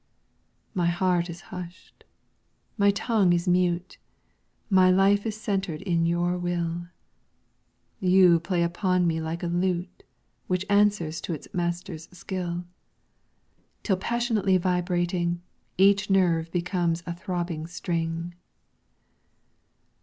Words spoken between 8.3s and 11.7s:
play upon me like a lute Which answers to its